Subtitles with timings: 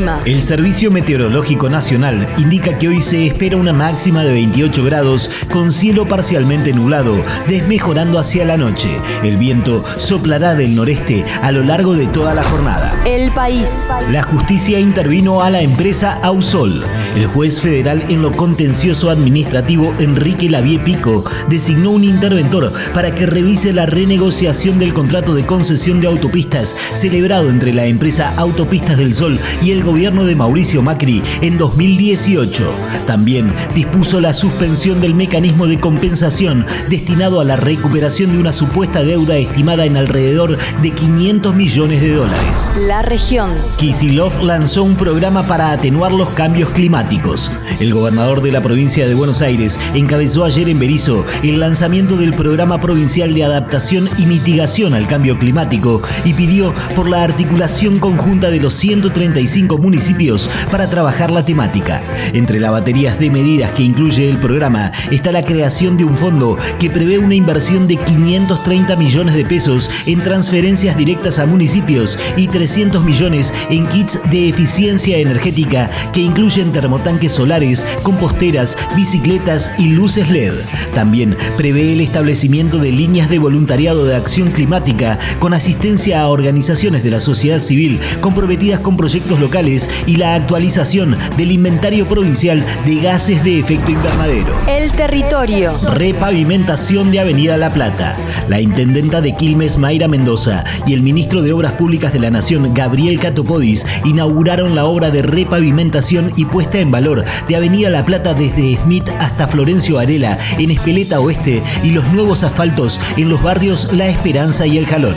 [0.00, 0.22] El clima.
[0.24, 5.72] El Servicio Meteorológico Nacional indica que hoy se espera una máxima de 28 grados con
[5.72, 8.88] cielo parcialmente nublado, desmejorando hacia la noche.
[9.22, 12.98] El viento soplará del noreste a lo largo de toda la jornada.
[13.04, 13.70] El país.
[14.10, 16.82] La justicia intervino a la empresa Ausol.
[17.14, 23.26] El juez federal en lo contencioso administrativo Enrique Lavie Pico designó un interventor para que
[23.26, 29.14] revise la renegociación del contrato de concesión de autopistas celebrado entre la empresa Autopistas del
[29.14, 32.72] Sol y el gobierno de Mauricio Macri en 2018.
[33.08, 39.02] También dispuso la suspensión del mecanismo de compensación destinado a la recuperación de una supuesta
[39.02, 42.70] deuda estimada en alrededor de 500 millones de dólares.
[42.78, 43.50] La región.
[43.78, 47.50] Kisilov lanzó un programa para atenuar los cambios climáticos.
[47.80, 52.32] El gobernador de la provincia de Buenos Aires encabezó ayer en Berizo el lanzamiento del
[52.32, 58.50] programa provincial de adaptación y mitigación al cambio climático y pidió por la articulación conjunta
[58.50, 62.02] de los 135 municipios para trabajar la temática.
[62.32, 66.56] Entre las baterías de medidas que incluye el programa está la creación de un fondo
[66.78, 72.48] que prevé una inversión de 530 millones de pesos en transferencias directas a municipios y
[72.48, 80.30] 300 millones en kits de eficiencia energética que incluyen termotanques solares, composteras, bicicletas y luces
[80.30, 80.54] LED.
[80.94, 87.02] También prevé el establecimiento de líneas de voluntariado de acción climática con asistencia a organizaciones
[87.02, 89.69] de la sociedad civil comprometidas con proyectos locales
[90.06, 94.52] y la actualización del inventario provincial de gases de efecto invernadero.
[94.68, 95.78] El territorio.
[95.92, 98.16] Repavimentación de Avenida La Plata.
[98.48, 102.74] La intendenta de Quilmes, Mayra Mendoza, y el ministro de Obras Públicas de la Nación,
[102.74, 108.34] Gabriel Catopodis, inauguraron la obra de repavimentación y puesta en valor de Avenida La Plata
[108.34, 113.92] desde Smith hasta Florencio Varela en Espeleta Oeste y los nuevos asfaltos en los barrios
[113.92, 115.14] La Esperanza y El Jalón.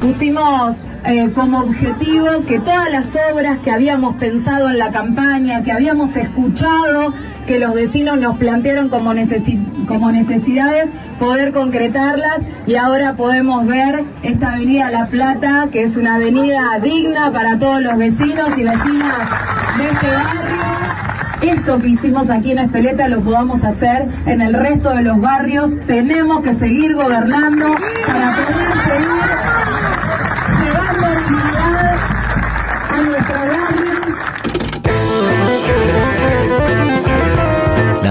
[0.00, 5.72] Pusimos eh, como objetivo que todas las obras que habíamos pensado en la campaña, que
[5.72, 7.12] habíamos escuchado,
[7.46, 10.88] que los vecinos nos plantearon como, necesi- como necesidades,
[11.18, 17.32] poder concretarlas y ahora podemos ver esta avenida La Plata, que es una avenida digna
[17.32, 19.30] para todos los vecinos y vecinas
[19.76, 20.62] de este barrio.
[21.42, 25.72] Esto que hicimos aquí en Espeleta lo podamos hacer en el resto de los barrios.
[25.88, 27.66] Tenemos que seguir gobernando
[28.06, 29.41] para poder seguir
[31.36, 31.96] dignidad
[32.90, 33.61] a nuestro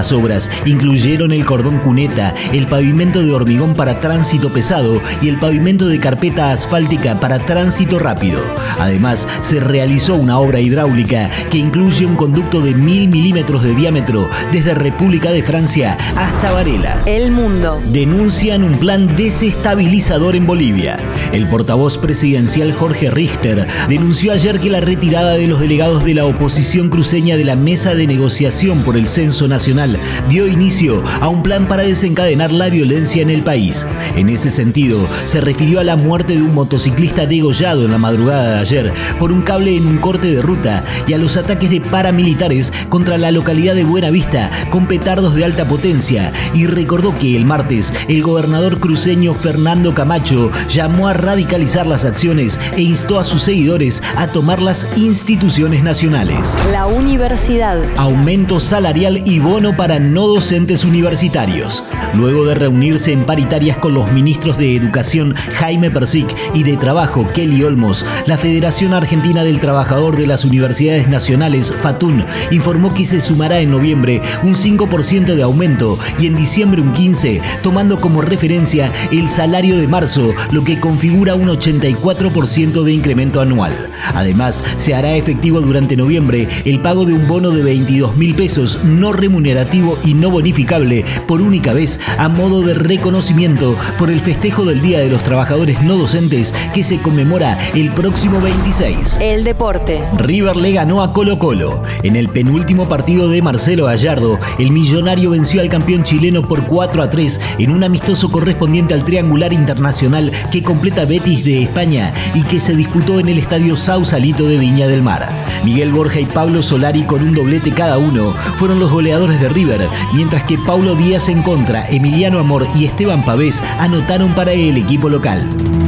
[0.02, 5.36] Las obras incluyeron el cordón cuneta, el pavimento de hormigón para tránsito pesado y el
[5.36, 8.40] pavimento de carpeta asfáltica para tránsito rápido.
[8.80, 14.28] Además, se realizó una obra hidráulica que incluye un conducto de mil milímetros de diámetro
[14.50, 17.00] desde República de Francia hasta Varela.
[17.06, 17.80] El mundo.
[17.92, 20.96] Denuncian un plan desestabilizador en Bolivia.
[21.30, 26.24] El portavoz presidencial Jorge Richter denunció ayer que la retirada de los delegados de la
[26.24, 29.92] oposición cruceña de la mesa de negociación por el censo nacional
[30.28, 33.86] dio inicio a un plan para desencadenar la violencia en el país.
[34.16, 38.54] En ese sentido, se refirió a la muerte de un motociclista degollado en la madrugada
[38.54, 41.80] de ayer por un cable en un corte de ruta y a los ataques de
[41.80, 47.44] paramilitares contra la localidad de Buenavista con petardos de alta potencia y recordó que el
[47.44, 53.42] martes el gobernador cruceño Fernando Camacho llamó a radicalizar las acciones e instó a sus
[53.42, 56.56] seguidores a tomar las instituciones nacionales.
[56.70, 57.78] La universidad.
[57.96, 61.82] Aumento salarial y bono para no docentes universitarios.
[62.14, 67.26] Luego de reunirse en paritarias con los ministros de Educación Jaime Persic y de Trabajo
[67.26, 73.20] Kelly Olmos, la Federación Argentina del Trabajador de las Universidades Nacionales, FATUN, informó que se
[73.20, 78.90] sumará en noviembre un 5% de aumento y en diciembre un 15%, tomando como referencia
[79.10, 83.72] el salario de marzo, lo que configura un 84% de incremento anual.
[84.14, 88.80] Además, se hará efectivo durante noviembre el pago de un bono de 22 mil pesos
[88.84, 94.64] no remunerativo y no bonificable por única vez a modo de reconocimiento por el festejo
[94.64, 99.18] del Día de los Trabajadores No Docentes que se conmemora el próximo 26.
[99.20, 100.02] El deporte.
[100.18, 101.82] River le ganó a Colo Colo.
[102.02, 107.02] En el penúltimo partido de Marcelo Gallardo, el millonario venció al campeón chileno por 4
[107.02, 112.42] a 3 en un amistoso correspondiente al triangular internacional que completa Betis de España y
[112.42, 115.28] que se disputó en el estadio Sausalito de Viña del Mar.
[115.64, 119.88] Miguel Borja y Pablo Solari con un doblete cada uno fueron los goleadores de River,
[120.14, 125.08] mientras que Paulo Díaz en contra, Emiliano Amor y Esteban Pavés anotaron para el equipo
[125.08, 125.42] local.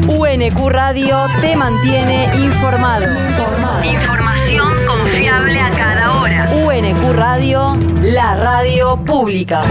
[0.08, 3.06] UNQ Radio te mantiene informado.
[3.84, 6.48] Información confiable a cada hora.
[6.66, 9.62] UNQ Radio, la radio pública.